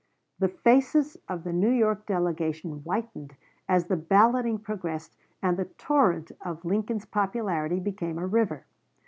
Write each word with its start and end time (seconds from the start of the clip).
The 0.39 0.47
faces 0.47 1.15
of 1.29 1.43
the 1.43 1.53
New 1.53 1.69
York 1.69 2.07
delegation 2.07 2.79
whitened 2.79 3.35
as 3.69 3.85
the 3.85 3.95
balloting 3.95 4.57
progressed 4.57 5.15
and 5.43 5.57
the 5.57 5.65
torrent 5.65 6.31
of 6.43 6.65
Lincoln's 6.65 7.05
popularity 7.05 7.79
became 7.79 8.17
a 8.17 8.25
river. 8.25 8.65